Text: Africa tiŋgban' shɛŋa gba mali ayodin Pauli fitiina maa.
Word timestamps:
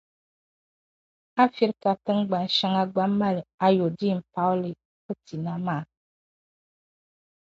Africa 1.45 1.89
tiŋgban' 2.03 2.51
shɛŋa 2.55 2.83
gba 2.93 3.03
mali 3.19 3.41
ayodin 3.65 4.19
Pauli 4.33 4.69
fitiina 5.03 5.53
maa. 5.65 5.83